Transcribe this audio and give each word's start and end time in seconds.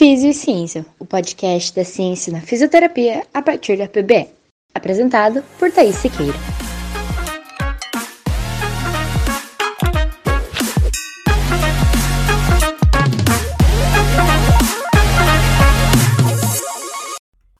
Físio 0.00 0.30
e 0.30 0.32
Ciência, 0.32 0.86
o 0.98 1.04
podcast 1.04 1.76
da 1.76 1.84
ciência 1.84 2.32
na 2.32 2.40
fisioterapia 2.40 3.26
a 3.34 3.42
partir 3.42 3.76
da 3.76 3.86
PBE. 3.86 4.30
Apresentado 4.74 5.42
por 5.58 5.70
Thaís 5.70 5.96
Siqueira. 5.96 6.32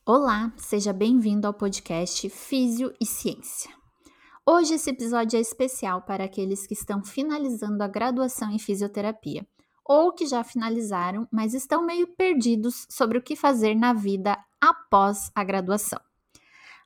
Olá, 0.07 0.51
seja 0.57 0.95
bem-vindo 0.95 1.47
ao 1.47 1.53
podcast 1.53 2.27
Físio 2.31 2.91
e 2.99 3.05
Ciência. 3.05 3.71
Hoje 4.49 4.77
esse 4.77 4.89
episódio 4.89 5.37
é 5.37 5.41
especial 5.43 6.01
para 6.07 6.25
aqueles 6.25 6.67
que 6.67 6.73
estão 6.73 7.05
finalizando 7.05 7.83
a 7.83 7.87
graduação 7.87 8.51
em 8.51 8.59
fisioterapia 8.59 9.47
ou 9.85 10.13
que 10.13 10.27
já 10.27 10.45
finalizaram, 10.45 11.27
mas 11.31 11.55
estão 11.55 11.85
meio 11.85 12.07
perdidos 12.07 12.87
sobre 12.89 13.19
o 13.19 13.23
que 13.23 13.35
fazer 13.35 13.75
na 13.75 13.93
vida 13.93 14.39
após 14.61 15.31
a 15.35 15.43
graduação. 15.43 16.01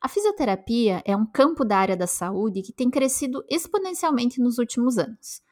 A 0.00 0.08
fisioterapia 0.08 1.02
é 1.04 1.16
um 1.16 1.24
campo 1.24 1.64
da 1.64 1.78
área 1.78 1.96
da 1.96 2.06
saúde 2.06 2.62
que 2.62 2.72
tem 2.72 2.90
crescido 2.90 3.44
exponencialmente 3.48 4.40
nos 4.40 4.58
últimos 4.58 4.98
anos. 4.98 5.42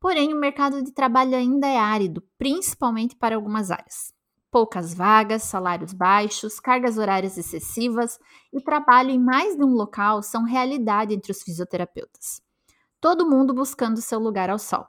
Porém, 0.00 0.32
o 0.32 0.40
mercado 0.40 0.82
de 0.82 0.92
trabalho 0.92 1.36
ainda 1.36 1.66
é 1.66 1.76
árido, 1.76 2.22
principalmente 2.38 3.14
para 3.16 3.36
algumas 3.36 3.70
áreas. 3.70 4.14
Poucas 4.50 4.94
vagas, 4.94 5.42
salários 5.42 5.92
baixos, 5.92 6.58
cargas 6.58 6.96
horárias 6.96 7.36
excessivas 7.36 8.18
e 8.50 8.62
trabalho 8.62 9.10
em 9.10 9.18
mais 9.18 9.56
de 9.56 9.62
um 9.62 9.74
local 9.74 10.22
são 10.22 10.42
realidade 10.42 11.12
entre 11.12 11.30
os 11.30 11.42
fisioterapeutas. 11.42 12.40
Todo 13.00 13.28
mundo 13.28 13.52
buscando 13.52 14.00
seu 14.00 14.18
lugar 14.18 14.48
ao 14.48 14.58
sol 14.58 14.86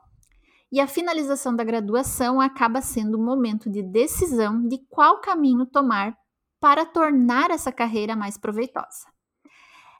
e 0.72 0.80
a 0.80 0.88
finalização 0.88 1.56
da 1.56 1.64
graduação 1.64 2.40
acaba 2.40 2.82
sendo 2.82 3.18
o 3.18 3.24
momento 3.24 3.70
de 3.70 3.82
decisão 3.82 4.68
de 4.68 4.78
qual 4.90 5.20
caminho 5.20 5.66
tomar 5.66 6.16
para 6.60 6.86
tornar 6.86 7.50
essa 7.50 7.72
carreira 7.72 8.16
mais 8.16 8.38
proveitosa. 8.38 9.08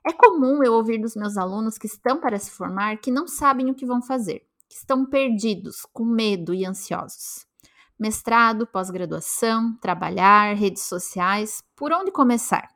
É 0.06 0.12
comum 0.12 0.62
eu 0.62 0.74
ouvir 0.74 0.98
dos 0.98 1.14
meus 1.14 1.36
alunos 1.36 1.76
que 1.76 1.86
estão 1.86 2.20
para 2.20 2.38
se 2.38 2.50
formar 2.50 2.98
que 2.98 3.10
não 3.10 3.26
sabem 3.26 3.70
o 3.70 3.74
que 3.74 3.84
vão 3.84 4.00
fazer, 4.00 4.46
que 4.68 4.76
estão 4.76 5.04
perdidos, 5.04 5.86
com 5.92 6.04
medo 6.04 6.54
e 6.54 6.64
ansiosos. 6.64 7.46
Mestrado, 7.98 8.66
pós-graduação, 8.66 9.76
trabalhar, 9.78 10.56
redes 10.56 10.84
sociais, 10.84 11.62
por 11.76 11.92
onde 11.92 12.10
começar? 12.10 12.68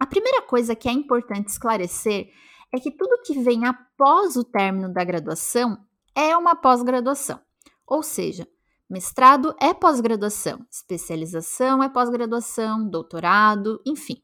A 0.00 0.06
primeira 0.06 0.40
coisa 0.42 0.74
que 0.74 0.88
é 0.88 0.92
importante 0.92 1.48
esclarecer 1.48 2.30
é 2.74 2.80
que 2.80 2.90
tudo 2.90 3.20
que 3.22 3.38
vem 3.40 3.66
após 3.66 4.36
o 4.36 4.42
término 4.42 4.90
da 4.90 5.04
graduação 5.04 5.76
é 6.14 6.36
uma 6.36 6.54
pós-graduação. 6.54 7.40
Ou 7.86 8.02
seja, 8.02 8.46
mestrado 8.88 9.54
é 9.60 9.72
pós-graduação, 9.72 10.64
especialização 10.70 11.82
é 11.82 11.88
pós-graduação, 11.88 12.88
doutorado, 12.88 13.80
enfim. 13.86 14.22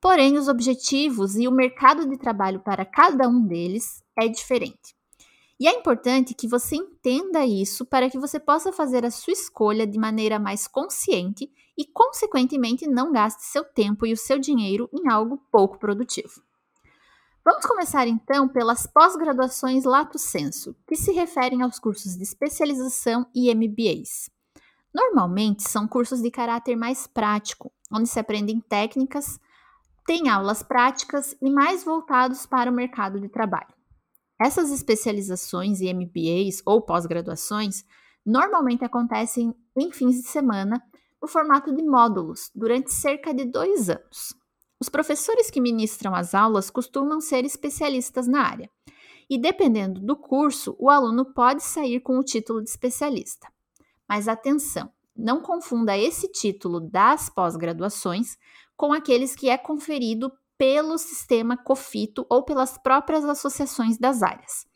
Porém, 0.00 0.36
os 0.36 0.48
objetivos 0.48 1.36
e 1.36 1.46
o 1.46 1.52
mercado 1.52 2.08
de 2.08 2.18
trabalho 2.18 2.60
para 2.60 2.84
cada 2.84 3.28
um 3.28 3.46
deles 3.46 4.02
é 4.18 4.26
diferente. 4.26 4.96
E 5.60 5.68
é 5.68 5.78
importante 5.78 6.34
que 6.34 6.48
você 6.48 6.74
entenda 6.74 7.46
isso 7.46 7.86
para 7.86 8.10
que 8.10 8.18
você 8.18 8.40
possa 8.40 8.72
fazer 8.72 9.04
a 9.04 9.12
sua 9.12 9.32
escolha 9.32 9.86
de 9.86 9.96
maneira 9.96 10.36
mais 10.36 10.66
consciente 10.66 11.48
e, 11.78 11.86
consequentemente, 11.86 12.88
não 12.88 13.12
gaste 13.12 13.44
seu 13.44 13.64
tempo 13.64 14.04
e 14.04 14.12
o 14.12 14.16
seu 14.16 14.40
dinheiro 14.40 14.90
em 14.92 15.08
algo 15.08 15.40
pouco 15.52 15.78
produtivo. 15.78 16.42
Vamos 17.44 17.66
começar 17.66 18.06
então 18.06 18.48
pelas 18.48 18.86
pós-graduações 18.86 19.84
lato 19.84 20.16
sensu, 20.16 20.76
que 20.86 20.94
se 20.94 21.10
referem 21.10 21.62
aos 21.62 21.76
cursos 21.80 22.16
de 22.16 22.22
especialização 22.22 23.26
e 23.34 23.52
MBAs. 23.52 24.30
Normalmente 24.94 25.68
são 25.68 25.88
cursos 25.88 26.22
de 26.22 26.30
caráter 26.30 26.76
mais 26.76 27.08
prático, 27.08 27.72
onde 27.92 28.08
se 28.08 28.20
aprendem 28.20 28.60
técnicas, 28.60 29.40
tem 30.06 30.28
aulas 30.28 30.62
práticas 30.62 31.36
e 31.42 31.50
mais 31.50 31.82
voltados 31.82 32.46
para 32.46 32.70
o 32.70 32.74
mercado 32.74 33.20
de 33.20 33.28
trabalho. 33.28 33.74
Essas 34.40 34.70
especializações 34.70 35.80
e 35.80 35.92
MBAs 35.92 36.62
ou 36.64 36.80
pós-graduações 36.80 37.84
normalmente 38.24 38.84
acontecem 38.84 39.52
em 39.76 39.90
fins 39.90 40.14
de 40.14 40.28
semana 40.28 40.80
no 41.20 41.26
formato 41.26 41.74
de 41.74 41.82
módulos 41.82 42.52
durante 42.54 42.92
cerca 42.92 43.34
de 43.34 43.44
dois 43.46 43.90
anos. 43.90 44.41
Os 44.82 44.88
professores 44.88 45.48
que 45.48 45.60
ministram 45.60 46.12
as 46.12 46.34
aulas 46.34 46.68
costumam 46.68 47.20
ser 47.20 47.44
especialistas 47.44 48.26
na 48.26 48.42
área, 48.42 48.68
e 49.30 49.38
dependendo 49.38 50.00
do 50.00 50.16
curso, 50.16 50.74
o 50.76 50.90
aluno 50.90 51.24
pode 51.24 51.62
sair 51.62 52.00
com 52.00 52.18
o 52.18 52.24
título 52.24 52.60
de 52.60 52.68
especialista. 52.68 53.46
Mas 54.08 54.26
atenção, 54.26 54.90
não 55.16 55.40
confunda 55.40 55.96
esse 55.96 56.26
título 56.26 56.80
das 56.80 57.30
pós-graduações 57.30 58.36
com 58.76 58.92
aqueles 58.92 59.36
que 59.36 59.48
é 59.48 59.56
conferido 59.56 60.32
pelo 60.58 60.98
sistema 60.98 61.56
COFITO 61.56 62.26
ou 62.28 62.42
pelas 62.42 62.76
próprias 62.76 63.24
associações 63.24 63.96
das 63.96 64.20
áreas. 64.20 64.66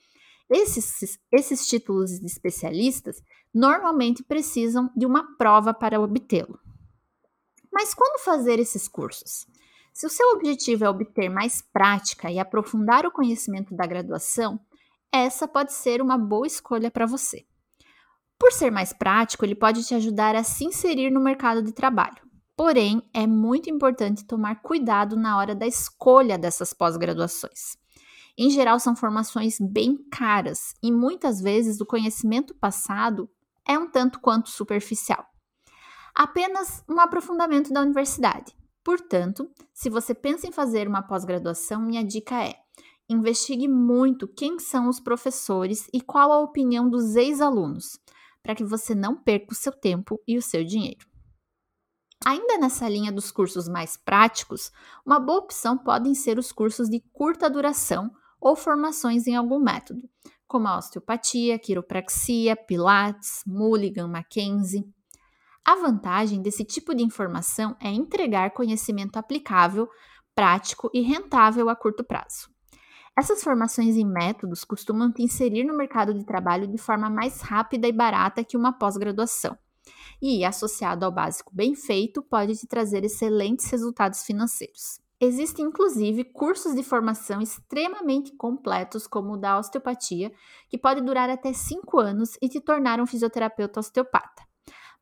Esses, 0.48 1.18
esses 1.32 1.66
títulos 1.66 2.20
de 2.20 2.26
especialistas 2.26 3.20
normalmente 3.52 4.22
precisam 4.22 4.88
de 4.96 5.04
uma 5.04 5.36
prova 5.36 5.74
para 5.74 6.00
obtê-lo. 6.00 6.60
Mas 7.72 7.92
quando 7.92 8.22
fazer 8.22 8.60
esses 8.60 8.86
cursos? 8.86 9.48
Se 9.96 10.04
o 10.04 10.10
seu 10.10 10.28
objetivo 10.32 10.84
é 10.84 10.90
obter 10.90 11.30
mais 11.30 11.62
prática 11.62 12.30
e 12.30 12.38
aprofundar 12.38 13.06
o 13.06 13.10
conhecimento 13.10 13.74
da 13.74 13.86
graduação, 13.86 14.60
essa 15.10 15.48
pode 15.48 15.72
ser 15.72 16.02
uma 16.02 16.18
boa 16.18 16.46
escolha 16.46 16.90
para 16.90 17.06
você. 17.06 17.46
Por 18.38 18.52
ser 18.52 18.70
mais 18.70 18.92
prático, 18.92 19.42
ele 19.42 19.54
pode 19.54 19.82
te 19.84 19.94
ajudar 19.94 20.36
a 20.36 20.44
se 20.44 20.66
inserir 20.66 21.08
no 21.08 21.18
mercado 21.18 21.62
de 21.62 21.72
trabalho. 21.72 22.18
Porém, 22.54 23.08
é 23.14 23.26
muito 23.26 23.70
importante 23.70 24.26
tomar 24.26 24.60
cuidado 24.60 25.16
na 25.16 25.38
hora 25.38 25.54
da 25.54 25.66
escolha 25.66 26.36
dessas 26.36 26.74
pós-graduações. 26.74 27.78
Em 28.36 28.50
geral, 28.50 28.78
são 28.78 28.94
formações 28.94 29.56
bem 29.58 29.96
caras 30.10 30.74
e 30.82 30.92
muitas 30.92 31.40
vezes 31.40 31.80
o 31.80 31.86
conhecimento 31.86 32.54
passado 32.54 33.30
é 33.66 33.78
um 33.78 33.90
tanto 33.90 34.20
quanto 34.20 34.50
superficial. 34.50 35.24
Apenas 36.14 36.84
um 36.86 37.00
aprofundamento 37.00 37.72
da 37.72 37.80
universidade, 37.80 38.54
Portanto, 38.86 39.50
se 39.74 39.90
você 39.90 40.14
pensa 40.14 40.46
em 40.46 40.52
fazer 40.52 40.86
uma 40.86 41.02
pós-graduação, 41.02 41.82
minha 41.82 42.04
dica 42.04 42.44
é: 42.44 42.54
investigue 43.08 43.66
muito 43.66 44.28
quem 44.28 44.60
são 44.60 44.88
os 44.88 45.00
professores 45.00 45.88
e 45.92 46.00
qual 46.00 46.30
a 46.30 46.38
opinião 46.38 46.88
dos 46.88 47.16
ex-alunos, 47.16 47.98
para 48.40 48.54
que 48.54 48.62
você 48.62 48.94
não 48.94 49.16
perca 49.16 49.50
o 49.50 49.56
seu 49.56 49.72
tempo 49.72 50.22
e 50.24 50.38
o 50.38 50.42
seu 50.42 50.62
dinheiro. 50.62 51.04
Ainda 52.24 52.58
nessa 52.58 52.88
linha 52.88 53.10
dos 53.10 53.32
cursos 53.32 53.66
mais 53.66 53.96
práticos, 53.96 54.70
uma 55.04 55.18
boa 55.18 55.40
opção 55.40 55.76
podem 55.76 56.14
ser 56.14 56.38
os 56.38 56.52
cursos 56.52 56.88
de 56.88 57.00
curta 57.12 57.50
duração 57.50 58.08
ou 58.40 58.54
formações 58.54 59.26
em 59.26 59.34
algum 59.34 59.58
método, 59.58 60.08
como 60.46 60.68
a 60.68 60.78
osteopatia, 60.78 61.58
quiropraxia, 61.58 62.54
pilates, 62.54 63.42
Mulligan, 63.44 64.06
Mackenzie. 64.06 64.88
A 65.66 65.74
vantagem 65.74 66.40
desse 66.40 66.64
tipo 66.64 66.94
de 66.94 67.02
informação 67.02 67.76
é 67.80 67.88
entregar 67.88 68.52
conhecimento 68.52 69.16
aplicável, 69.16 69.88
prático 70.32 70.88
e 70.94 71.00
rentável 71.00 71.68
a 71.68 71.74
curto 71.74 72.04
prazo. 72.04 72.48
Essas 73.18 73.42
formações 73.42 73.96
em 73.96 74.04
métodos 74.04 74.62
costumam 74.62 75.10
te 75.10 75.24
inserir 75.24 75.64
no 75.64 75.76
mercado 75.76 76.14
de 76.14 76.24
trabalho 76.24 76.68
de 76.68 76.78
forma 76.78 77.10
mais 77.10 77.40
rápida 77.40 77.88
e 77.88 77.92
barata 77.92 78.44
que 78.44 78.56
uma 78.56 78.78
pós-graduação. 78.78 79.58
E, 80.22 80.44
associado 80.44 81.04
ao 81.04 81.10
básico 81.10 81.50
bem 81.52 81.74
feito, 81.74 82.22
pode 82.22 82.54
te 82.54 82.68
trazer 82.68 83.02
excelentes 83.02 83.68
resultados 83.68 84.22
financeiros. 84.22 85.00
Existem 85.20 85.64
inclusive 85.64 86.22
cursos 86.22 86.76
de 86.76 86.84
formação 86.84 87.40
extremamente 87.40 88.36
completos, 88.36 89.08
como 89.08 89.32
o 89.32 89.36
da 89.36 89.58
osteopatia, 89.58 90.30
que 90.68 90.78
pode 90.78 91.00
durar 91.00 91.28
até 91.28 91.52
5 91.52 91.98
anos 91.98 92.38
e 92.40 92.48
te 92.48 92.60
tornar 92.60 93.00
um 93.00 93.06
fisioterapeuta 93.06 93.80
osteopata. 93.80 94.45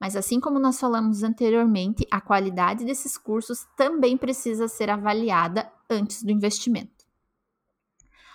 Mas 0.04 0.16
assim 0.16 0.38
como 0.38 0.58
nós 0.58 0.78
falamos 0.78 1.22
anteriormente, 1.22 2.06
a 2.10 2.20
qualidade 2.20 2.84
desses 2.84 3.16
cursos 3.16 3.66
também 3.74 4.18
precisa 4.18 4.68
ser 4.68 4.90
avaliada 4.90 5.72
antes 5.88 6.22
do 6.22 6.30
investimento. 6.30 7.06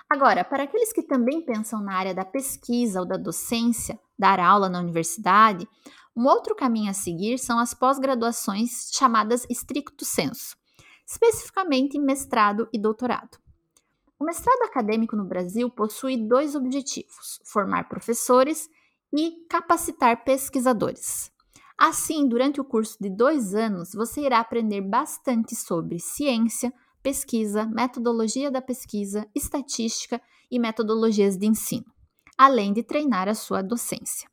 Agora, 0.10 0.44
para 0.44 0.64
aqueles 0.64 0.92
que 0.92 1.04
também 1.04 1.46
pensam 1.46 1.80
na 1.80 1.94
área 1.94 2.12
da 2.12 2.26
pesquisa 2.26 3.00
ou 3.00 3.06
da 3.06 3.18
docência, 3.18 4.00
dar 4.18 4.40
aula 4.40 4.68
na 4.68 4.80
universidade, 4.80 5.70
um 6.18 6.26
outro 6.26 6.56
caminho 6.56 6.90
a 6.90 6.94
seguir 6.94 7.38
são 7.38 7.60
as 7.60 7.72
pós-graduações 7.72 8.90
chamadas 8.92 9.46
stricto 9.48 10.04
sensu, 10.04 10.58
especificamente 11.06 12.00
mestrado 12.00 12.68
e 12.74 12.80
doutorado. 12.80 13.38
O 14.18 14.26
mestrado 14.26 14.64
acadêmico 14.64 15.16
no 15.16 15.24
Brasil 15.24 15.70
possui 15.70 16.18
dois 16.18 16.56
objetivos: 16.56 17.40
formar 17.46 17.88
professores 17.88 18.68
e 19.14 19.46
capacitar 19.48 20.24
pesquisadores. 20.24 21.32
Assim, 21.81 22.28
durante 22.28 22.60
o 22.60 22.66
curso 22.66 22.98
de 23.00 23.10
dois 23.10 23.56
anos, 23.56 23.94
você 23.94 24.20
irá 24.26 24.42
aprender 24.42 24.81
bastante 24.81 25.56
sobre 25.56 25.98
ciência, 25.98 26.74
pesquisa, 27.02 27.66
metodologia 27.66 28.52
da 28.52 28.62
pesquisa, 28.62 29.26
estatística 29.34 30.22
e 30.52 30.60
metodologias 30.60 31.38
de 31.38 31.48
ensino, 31.48 31.86
além 32.38 32.74
de 32.74 32.84
treinar 32.84 33.30
a 33.30 33.34
sua 33.34 33.62
docência. 33.62 34.30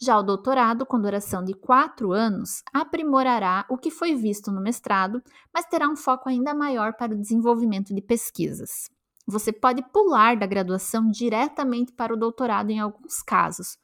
Já 0.00 0.18
o 0.18 0.22
doutorado, 0.22 0.86
com 0.86 0.98
duração 0.98 1.44
de 1.44 1.52
quatro 1.52 2.10
anos, 2.12 2.62
aprimorará 2.72 3.66
o 3.68 3.76
que 3.76 3.90
foi 3.90 4.14
visto 4.14 4.50
no 4.50 4.62
mestrado, 4.62 5.22
mas 5.52 5.66
terá 5.66 5.90
um 5.90 5.96
foco 5.96 6.30
ainda 6.30 6.54
maior 6.54 6.94
para 6.94 7.12
o 7.12 7.18
desenvolvimento 7.20 7.94
de 7.94 8.00
pesquisas. 8.00 8.88
Você 9.26 9.52
pode 9.52 9.82
pular 9.92 10.38
da 10.38 10.46
graduação 10.46 11.10
diretamente 11.10 11.92
para 11.92 12.14
o 12.14 12.16
doutorado 12.16 12.70
em 12.70 12.80
alguns 12.80 13.20
casos, 13.20 13.76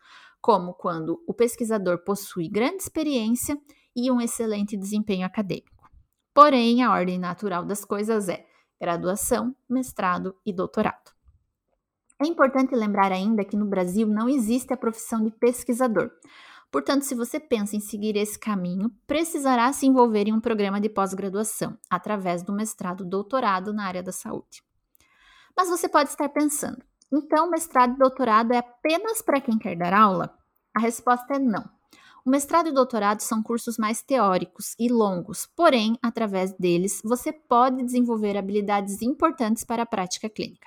como 0.44 0.75
quando 0.75 1.25
o 1.26 1.32
pesquisador 1.32 2.05
possui 2.05 2.50
grande 2.50 2.82
experiência 2.82 3.58
e 3.96 4.11
um 4.11 4.20
excelente 4.20 4.76
desempenho 4.76 5.25
acadêmico. 5.25 5.88
Porém, 6.35 6.82
a 6.82 6.93
ordem 6.93 7.19
natural 7.19 7.64
das 7.64 7.82
coisas 7.82 8.29
é 8.29 8.44
graduação, 8.79 9.56
mestrado 9.67 10.37
e 10.44 10.52
doutorado. 10.52 11.12
É 12.20 12.26
importante 12.26 12.75
lembrar 12.75 13.11
ainda 13.11 13.43
que 13.43 13.56
no 13.56 13.64
Brasil 13.64 14.06
não 14.06 14.29
existe 14.29 14.70
a 14.70 14.76
profissão 14.76 15.25
de 15.25 15.31
pesquisador. 15.31 16.11
Portanto, 16.70 17.06
se 17.06 17.14
você 17.14 17.41
pensa 17.41 17.75
em 17.75 17.81
seguir 17.81 18.14
esse 18.14 18.38
caminho, 18.38 18.91
precisará 19.06 19.73
se 19.73 19.87
envolver 19.87 20.29
em 20.29 20.35
um 20.35 20.41
programa 20.41 20.79
de 20.79 20.91
pós-graduação, 20.91 21.79
através 21.88 22.43
do 22.43 22.52
mestrado 22.52 23.02
doutorado 23.02 23.73
na 23.73 23.87
área 23.87 24.02
da 24.02 24.12
saúde. 24.12 24.62
Mas 25.56 25.70
você 25.70 25.88
pode 25.88 26.11
estar 26.11 26.29
pensando, 26.29 26.85
então 27.19 27.51
mestrado 27.51 27.95
e 27.95 27.99
doutorado 27.99 28.53
é 28.53 28.59
apenas 28.59 29.23
para 29.23 29.41
quem 29.41 29.59
quer 29.59 29.77
dar 29.77 29.93
aula? 29.93 30.37
A 30.75 30.81
resposta 30.81 31.35
é 31.35 31.39
não. 31.39 31.65
O 32.27 32.31
mestrado 32.31 32.69
e 32.69 32.73
doutorado 32.73 33.21
são 33.21 33.43
cursos 33.43 33.77
mais 33.77 34.03
teóricos 34.03 34.75
e 34.79 34.89
longos, 34.89 35.47
porém, 35.55 35.99
através 36.03 36.53
deles, 36.55 37.03
você 37.05 37.33
pode 37.33 37.85
desenvolver 37.85 38.37
habilidades 38.37 39.03
importantes 39.03 39.63
para 39.63 39.83
a 39.83 39.87
prática 39.87 40.29
clínica. 40.29 40.67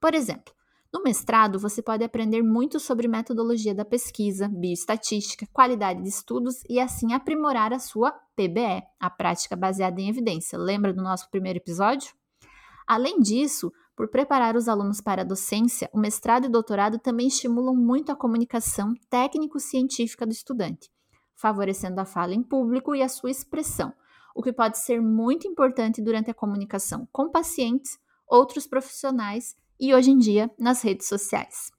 Por 0.00 0.14
exemplo, 0.14 0.54
no 0.92 1.02
mestrado, 1.02 1.58
você 1.58 1.82
pode 1.82 2.04
aprender 2.04 2.42
muito 2.42 2.78
sobre 2.78 3.08
metodologia 3.08 3.74
da 3.74 3.84
pesquisa, 3.84 4.46
bioestatística, 4.46 5.46
qualidade 5.52 6.02
de 6.02 6.08
estudos 6.08 6.62
e 6.68 6.78
assim 6.78 7.14
aprimorar 7.14 7.72
a 7.72 7.78
sua 7.78 8.12
PBE, 8.36 8.82
a 9.00 9.08
prática 9.08 9.56
baseada 9.56 10.00
em 10.00 10.08
evidência. 10.08 10.58
Lembra 10.58 10.92
do 10.92 11.02
nosso 11.02 11.30
primeiro 11.30 11.58
episódio? 11.58 12.14
Além 12.86 13.20
disso, 13.20 13.72
por 13.96 14.08
preparar 14.08 14.56
os 14.56 14.68
alunos 14.68 15.00
para 15.00 15.22
a 15.22 15.24
docência, 15.24 15.90
o 15.92 15.98
mestrado 15.98 16.46
e 16.46 16.50
doutorado 16.50 16.98
também 16.98 17.26
estimulam 17.26 17.74
muito 17.74 18.10
a 18.10 18.16
comunicação 18.16 18.94
técnico-científica 19.10 20.24
do 20.24 20.32
estudante, 20.32 20.90
favorecendo 21.34 22.00
a 22.00 22.04
fala 22.04 22.34
em 22.34 22.42
público 22.42 22.94
e 22.94 23.02
a 23.02 23.08
sua 23.08 23.30
expressão, 23.30 23.92
o 24.34 24.42
que 24.42 24.52
pode 24.52 24.78
ser 24.78 25.00
muito 25.00 25.46
importante 25.46 26.00
durante 26.00 26.30
a 26.30 26.34
comunicação 26.34 27.06
com 27.12 27.30
pacientes, 27.30 27.98
outros 28.26 28.66
profissionais 28.66 29.54
e 29.78 29.94
hoje 29.94 30.10
em 30.10 30.18
dia 30.18 30.50
nas 30.58 30.82
redes 30.82 31.06
sociais. 31.06 31.70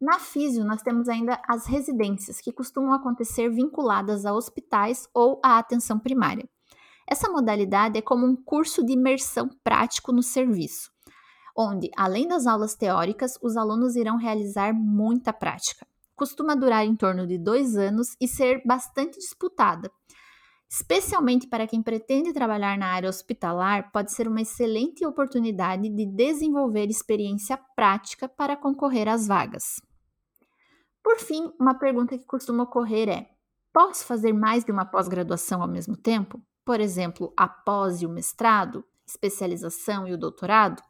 Na 0.00 0.18
Físio, 0.18 0.64
nós 0.64 0.82
temos 0.82 1.08
ainda 1.08 1.40
as 1.48 1.66
residências, 1.66 2.40
que 2.40 2.52
costumam 2.52 2.92
acontecer 2.92 3.48
vinculadas 3.48 4.26
a 4.26 4.34
hospitais 4.34 5.08
ou 5.14 5.40
à 5.42 5.58
atenção 5.58 5.98
primária. 5.98 6.46
Essa 7.06 7.30
modalidade 7.30 7.98
é 7.98 8.02
como 8.02 8.26
um 8.26 8.36
curso 8.36 8.84
de 8.84 8.92
imersão 8.92 9.48
prático 9.62 10.12
no 10.12 10.22
serviço, 10.22 10.90
onde, 11.56 11.90
além 11.96 12.26
das 12.26 12.46
aulas 12.46 12.74
teóricas, 12.74 13.38
os 13.42 13.56
alunos 13.56 13.96
irão 13.96 14.16
realizar 14.16 14.72
muita 14.74 15.32
prática. 15.32 15.86
Costuma 16.14 16.54
durar 16.54 16.84
em 16.84 16.96
torno 16.96 17.26
de 17.26 17.38
dois 17.38 17.76
anos 17.76 18.16
e 18.20 18.26
ser 18.26 18.62
bastante 18.64 19.18
disputada, 19.18 19.90
Especialmente 20.68 21.46
para 21.46 21.66
quem 21.66 21.80
pretende 21.80 22.32
trabalhar 22.32 22.76
na 22.76 22.88
área 22.88 23.08
hospitalar, 23.08 23.90
pode 23.92 24.12
ser 24.12 24.26
uma 24.26 24.42
excelente 24.42 25.06
oportunidade 25.06 25.88
de 25.88 26.04
desenvolver 26.04 26.88
experiência 26.88 27.56
prática 27.76 28.28
para 28.28 28.56
concorrer 28.56 29.08
às 29.08 29.28
vagas. 29.28 29.80
Por 31.02 31.18
fim, 31.18 31.52
uma 31.58 31.78
pergunta 31.78 32.18
que 32.18 32.26
costuma 32.26 32.64
ocorrer 32.64 33.08
é: 33.08 33.30
posso 33.72 34.04
fazer 34.04 34.32
mais 34.32 34.64
de 34.64 34.72
uma 34.72 34.84
pós-graduação 34.84 35.62
ao 35.62 35.68
mesmo 35.68 35.96
tempo? 35.96 36.42
Por 36.66 36.80
exemplo, 36.80 37.32
após 37.34 38.02
o 38.02 38.08
mestrado, 38.10 38.84
especialização 39.06 40.06
e 40.06 40.12
o 40.12 40.18
doutorado? 40.18 40.82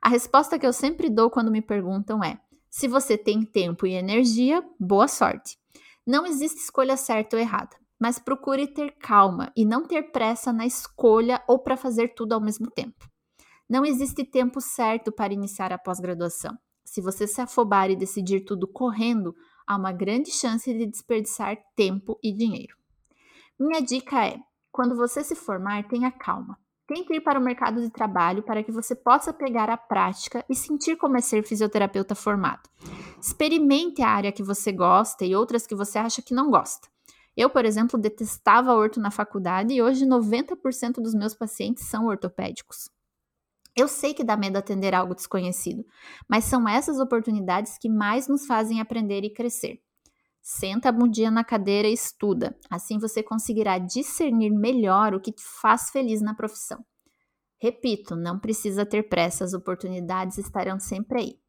A 0.00 0.08
resposta 0.08 0.58
que 0.58 0.66
eu 0.66 0.72
sempre 0.72 1.10
dou 1.10 1.28
quando 1.28 1.50
me 1.50 1.60
perguntam 1.60 2.24
é: 2.24 2.40
se 2.70 2.88
você 2.88 3.18
tem 3.18 3.44
tempo 3.44 3.86
e 3.86 3.92
energia, 3.92 4.64
boa 4.78 5.06
sorte. 5.06 5.58
Não 6.06 6.24
existe 6.24 6.60
escolha 6.60 6.96
certa 6.96 7.36
ou 7.36 7.42
errada 7.42 7.80
mas 8.00 8.18
procure 8.18 8.66
ter 8.66 8.92
calma 8.92 9.52
e 9.54 9.62
não 9.62 9.84
ter 9.84 10.10
pressa 10.10 10.50
na 10.54 10.64
escolha 10.64 11.44
ou 11.46 11.58
para 11.58 11.76
fazer 11.76 12.14
tudo 12.14 12.32
ao 12.32 12.40
mesmo 12.40 12.70
tempo. 12.70 13.06
Não 13.68 13.84
existe 13.84 14.24
tempo 14.24 14.58
certo 14.58 15.12
para 15.12 15.34
iniciar 15.34 15.70
a 15.70 15.78
pós-graduação. 15.78 16.58
Se 16.82 17.02
você 17.02 17.26
se 17.26 17.42
afobar 17.42 17.90
e 17.90 17.94
decidir 17.94 18.40
tudo 18.40 18.66
correndo, 18.66 19.36
há 19.66 19.76
uma 19.76 19.92
grande 19.92 20.30
chance 20.30 20.72
de 20.72 20.86
desperdiçar 20.86 21.58
tempo 21.76 22.18
e 22.22 22.32
dinheiro. 22.32 22.74
Minha 23.58 23.82
dica 23.82 24.26
é: 24.26 24.40
quando 24.72 24.96
você 24.96 25.22
se 25.22 25.34
formar, 25.34 25.86
tenha 25.88 26.10
calma. 26.10 26.58
Tente 26.86 27.14
ir 27.14 27.20
para 27.20 27.38
o 27.38 27.42
mercado 27.42 27.80
de 27.80 27.88
trabalho 27.88 28.42
para 28.42 28.64
que 28.64 28.72
você 28.72 28.96
possa 28.96 29.32
pegar 29.32 29.70
a 29.70 29.76
prática 29.76 30.44
e 30.48 30.56
sentir 30.56 30.96
como 30.96 31.16
é 31.16 31.20
ser 31.20 31.46
fisioterapeuta 31.46 32.16
formado. 32.16 32.68
Experimente 33.20 34.02
a 34.02 34.08
área 34.08 34.32
que 34.32 34.42
você 34.42 34.72
gosta 34.72 35.24
e 35.24 35.36
outras 35.36 35.66
que 35.66 35.74
você 35.74 35.98
acha 35.98 36.20
que 36.20 36.34
não 36.34 36.50
gosta. 36.50 36.88
Eu, 37.36 37.48
por 37.48 37.64
exemplo, 37.64 37.98
detestava 37.98 38.74
orto 38.74 38.98
na 38.98 39.10
faculdade 39.10 39.72
e 39.72 39.80
hoje 39.80 40.04
90% 40.04 40.94
dos 40.94 41.14
meus 41.14 41.32
pacientes 41.32 41.84
são 41.86 42.06
ortopédicos. 42.06 42.90
Eu 43.76 43.86
sei 43.86 44.12
que 44.12 44.24
dá 44.24 44.36
medo 44.36 44.56
atender 44.56 44.94
algo 44.94 45.14
desconhecido, 45.14 45.84
mas 46.28 46.44
são 46.44 46.68
essas 46.68 46.98
oportunidades 46.98 47.78
que 47.78 47.88
mais 47.88 48.26
nos 48.26 48.46
fazem 48.46 48.80
aprender 48.80 49.22
e 49.22 49.32
crescer. 49.32 49.80
Senta 50.42 50.88
a 50.88 50.92
bundinha 50.92 51.30
na 51.30 51.44
cadeira 51.44 51.86
e 51.86 51.92
estuda, 51.92 52.56
assim 52.68 52.98
você 52.98 53.22
conseguirá 53.22 53.78
discernir 53.78 54.50
melhor 54.50 55.14
o 55.14 55.20
que 55.20 55.32
te 55.32 55.42
faz 55.60 55.90
feliz 55.90 56.20
na 56.22 56.34
profissão. 56.34 56.84
Repito, 57.60 58.16
não 58.16 58.38
precisa 58.38 58.86
ter 58.86 59.08
pressa, 59.08 59.44
as 59.44 59.52
oportunidades 59.52 60.38
estarão 60.38 60.80
sempre 60.80 61.20
aí. 61.20 61.40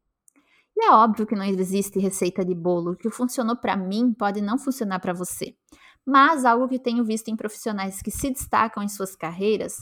E 0.76 0.84
é 0.84 0.90
óbvio 0.90 1.26
que 1.26 1.34
não 1.34 1.44
existe 1.44 1.98
receita 1.98 2.44
de 2.44 2.54
bolo. 2.54 2.92
O 2.92 2.96
que 2.96 3.10
funcionou 3.10 3.56
para 3.56 3.76
mim 3.76 4.12
pode 4.12 4.40
não 4.40 4.58
funcionar 4.58 5.00
para 5.00 5.12
você. 5.12 5.54
Mas 6.04 6.44
algo 6.44 6.68
que 6.68 6.78
tenho 6.78 7.04
visto 7.04 7.28
em 7.28 7.36
profissionais 7.36 8.02
que 8.02 8.10
se 8.10 8.30
destacam 8.30 8.82
em 8.82 8.88
suas 8.88 9.14
carreiras 9.14 9.76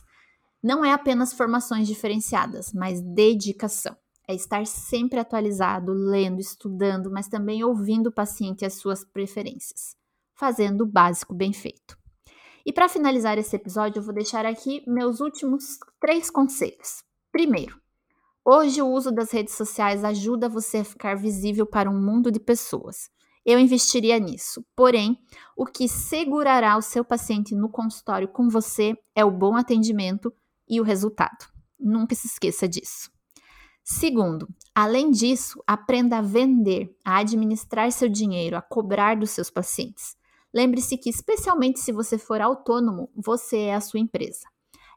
não 0.62 0.84
é 0.84 0.92
apenas 0.92 1.32
formações 1.32 1.88
diferenciadas, 1.88 2.72
mas 2.72 3.00
dedicação. 3.00 3.96
É 4.30 4.34
estar 4.34 4.64
sempre 4.64 5.18
atualizado, 5.18 5.92
lendo, 5.92 6.38
estudando, 6.38 7.10
mas 7.10 7.26
também 7.26 7.64
ouvindo 7.64 8.06
o 8.10 8.12
paciente 8.12 8.62
e 8.62 8.64
as 8.64 8.74
suas 8.74 9.04
preferências, 9.04 9.96
fazendo 10.38 10.82
o 10.82 10.86
básico 10.86 11.34
bem 11.34 11.52
feito. 11.52 11.98
E 12.64 12.72
para 12.72 12.88
finalizar 12.88 13.38
esse 13.38 13.56
episódio, 13.56 13.98
eu 13.98 14.04
vou 14.04 14.14
deixar 14.14 14.46
aqui 14.46 14.84
meus 14.86 15.18
últimos 15.18 15.80
três 16.00 16.30
conselhos. 16.30 17.02
Primeiro, 17.32 17.76
Hoje, 18.44 18.80
o 18.80 18.88
uso 18.88 19.10
das 19.10 19.32
redes 19.32 19.54
sociais 19.54 20.04
ajuda 20.04 20.48
você 20.48 20.78
a 20.78 20.84
ficar 20.84 21.16
visível 21.16 21.66
para 21.66 21.90
um 21.90 22.00
mundo 22.00 22.30
de 22.30 22.38
pessoas. 22.38 23.10
Eu 23.44 23.58
investiria 23.58 24.18
nisso. 24.20 24.64
Porém, 24.76 25.18
o 25.56 25.66
que 25.66 25.88
segurará 25.88 26.76
o 26.76 26.82
seu 26.82 27.04
paciente 27.04 27.52
no 27.52 27.68
consultório 27.68 28.28
com 28.28 28.48
você 28.48 28.96
é 29.12 29.24
o 29.24 29.30
bom 29.30 29.56
atendimento 29.56 30.32
e 30.68 30.80
o 30.80 30.84
resultado. 30.84 31.48
Nunca 31.78 32.14
se 32.14 32.28
esqueça 32.28 32.68
disso. 32.68 33.10
Segundo, 33.92 34.48
além 34.72 35.10
disso, 35.10 35.60
aprenda 35.66 36.18
a 36.18 36.22
vender, 36.22 36.96
a 37.04 37.18
administrar 37.18 37.90
seu 37.90 38.08
dinheiro, 38.08 38.56
a 38.56 38.62
cobrar 38.62 39.16
dos 39.16 39.30
seus 39.30 39.50
pacientes. 39.50 40.16
Lembre-se 40.54 40.96
que, 40.96 41.10
especialmente 41.10 41.80
se 41.80 41.90
você 41.90 42.16
for 42.16 42.40
autônomo, 42.40 43.10
você 43.16 43.62
é 43.62 43.74
a 43.74 43.80
sua 43.80 43.98
empresa. 43.98 44.46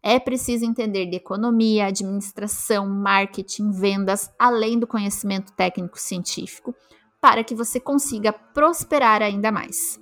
É 0.04 0.20
preciso 0.20 0.64
entender 0.64 1.08
de 1.08 1.16
economia, 1.16 1.88
administração, 1.88 2.88
marketing, 2.88 3.72
vendas, 3.72 4.32
além 4.38 4.78
do 4.78 4.86
conhecimento 4.86 5.52
técnico 5.54 6.00
científico, 6.00 6.76
para 7.20 7.44
que 7.44 7.56
você 7.56 7.80
consiga 7.80 8.32
prosperar 8.32 9.24
ainda 9.24 9.52
mais. 9.52 10.00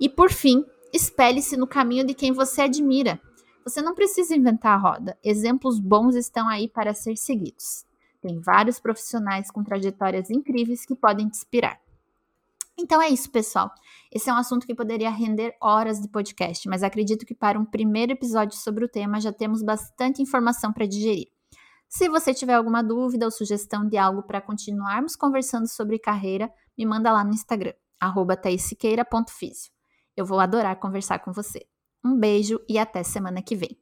E 0.00 0.08
por 0.08 0.32
fim, 0.32 0.64
espelhe-se 0.90 1.54
no 1.58 1.66
caminho 1.66 2.06
de 2.06 2.14
quem 2.14 2.32
você 2.32 2.62
admira. 2.62 3.20
Você 3.62 3.82
não 3.82 3.94
precisa 3.94 4.34
inventar 4.34 4.72
a 4.72 4.80
roda. 4.80 5.18
Exemplos 5.22 5.78
bons 5.78 6.14
estão 6.14 6.48
aí 6.48 6.66
para 6.66 6.94
ser 6.94 7.18
seguidos. 7.18 7.91
Tem 8.22 8.40
vários 8.40 8.78
profissionais 8.78 9.50
com 9.50 9.64
trajetórias 9.64 10.30
incríveis 10.30 10.86
que 10.86 10.94
podem 10.94 11.28
te 11.28 11.36
inspirar. 11.36 11.80
Então 12.78 13.02
é 13.02 13.08
isso, 13.08 13.30
pessoal. 13.30 13.70
Esse 14.10 14.30
é 14.30 14.32
um 14.32 14.36
assunto 14.36 14.66
que 14.66 14.74
poderia 14.74 15.10
render 15.10 15.54
horas 15.60 16.00
de 16.00 16.08
podcast, 16.08 16.68
mas 16.68 16.82
acredito 16.82 17.26
que 17.26 17.34
para 17.34 17.58
um 17.58 17.64
primeiro 17.64 18.12
episódio 18.12 18.56
sobre 18.56 18.84
o 18.84 18.88
tema 18.88 19.20
já 19.20 19.32
temos 19.32 19.62
bastante 19.62 20.22
informação 20.22 20.72
para 20.72 20.86
digerir. 20.86 21.28
Se 21.88 22.08
você 22.08 22.32
tiver 22.32 22.54
alguma 22.54 22.82
dúvida 22.82 23.26
ou 23.26 23.30
sugestão 23.30 23.86
de 23.86 23.98
algo 23.98 24.22
para 24.22 24.40
continuarmos 24.40 25.14
conversando 25.14 25.68
sobre 25.68 25.98
carreira, 25.98 26.50
me 26.78 26.86
manda 26.86 27.12
lá 27.12 27.22
no 27.22 27.34
Instagram, 27.34 27.74
taisiqueira.fisio. 28.42 29.70
Eu 30.16 30.24
vou 30.24 30.40
adorar 30.40 30.78
conversar 30.78 31.18
com 31.18 31.32
você. 31.32 31.66
Um 32.02 32.18
beijo 32.18 32.60
e 32.68 32.78
até 32.78 33.02
semana 33.02 33.42
que 33.42 33.54
vem. 33.54 33.81